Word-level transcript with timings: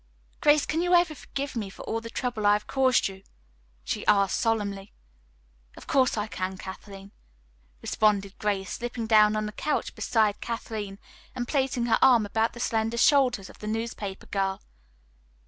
"Grace, 0.39 0.65
can 0.65 0.81
you 0.81 0.95
ever 0.95 1.13
forgive 1.13 1.55
me 1.55 1.69
for 1.69 1.83
all 1.83 2.01
the 2.01 2.09
trouble 2.09 2.43
I 2.47 2.53
have 2.53 2.65
caused 2.65 3.07
you?" 3.07 3.21
she 3.83 4.03
asked 4.07 4.39
solemnly. 4.39 4.93
"Of 5.77 5.85
course 5.85 6.17
I 6.17 6.25
can, 6.25 6.57
Kathleen," 6.57 7.11
replied 7.83 8.33
Grace, 8.39 8.71
slipping 8.73 9.05
down 9.05 9.35
on 9.35 9.45
the 9.45 9.51
couch 9.51 9.93
beside 9.93 10.41
Kathleen 10.41 10.97
and 11.35 11.47
placing 11.47 11.85
her 11.85 11.99
arm 12.01 12.25
about 12.25 12.53
the 12.53 12.59
slender 12.59 12.97
shoulders 12.97 13.47
of 13.47 13.59
the 13.59 13.67
newspaper 13.67 14.25
girl. 14.25 14.63